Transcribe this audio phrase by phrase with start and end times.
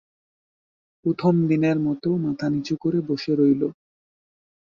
[1.05, 3.61] প্রথম দিনের মতো মাথা নিচু করে বসে রইল।